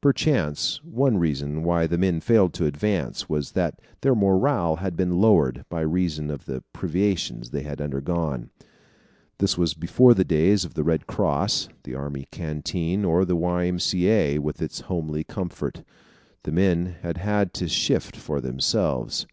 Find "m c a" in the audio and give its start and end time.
13.66-14.38